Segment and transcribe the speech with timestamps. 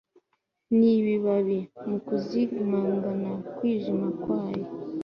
[0.77, 4.65] nibibabi, mukuzimangana, kwijima kwayo